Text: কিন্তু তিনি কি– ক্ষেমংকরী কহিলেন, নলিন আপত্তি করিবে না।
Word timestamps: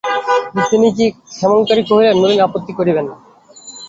কিন্তু 0.45 0.67
তিনি 0.71 0.87
কি– 0.97 1.05
ক্ষেমংকরী 1.31 1.81
কহিলেন, 1.89 2.15
নলিন 2.17 2.39
আপত্তি 2.47 2.71
করিবে 2.79 3.01
না। 3.01 3.13